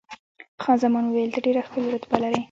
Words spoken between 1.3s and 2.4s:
ته ډېره ښکلې رتبه لرې.